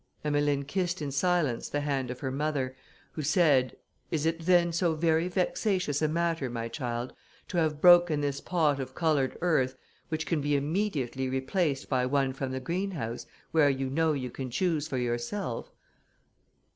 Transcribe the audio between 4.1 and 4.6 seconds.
it